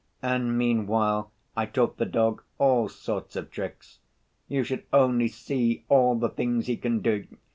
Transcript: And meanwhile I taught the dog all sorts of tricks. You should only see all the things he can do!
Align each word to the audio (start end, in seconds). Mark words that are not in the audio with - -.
And 0.23 0.57
meanwhile 0.57 1.31
I 1.55 1.67
taught 1.67 1.97
the 1.97 2.07
dog 2.07 2.41
all 2.57 2.89
sorts 2.89 3.35
of 3.35 3.51
tricks. 3.51 3.99
You 4.47 4.63
should 4.63 4.85
only 4.91 5.27
see 5.27 5.85
all 5.89 6.15
the 6.15 6.29
things 6.29 6.65
he 6.65 6.75
can 6.75 7.01
do! 7.01 7.27